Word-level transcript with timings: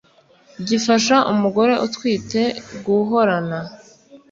gifasha 0.67 1.15
umugore 1.31 1.73
utwite 1.85 2.41
guhorana 2.85 3.59